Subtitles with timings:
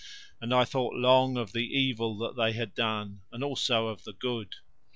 [0.41, 4.13] And I thought long of the evil that they had done, and also of the
[4.13, 4.55] good.